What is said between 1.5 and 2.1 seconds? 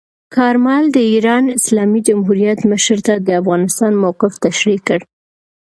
اسلامي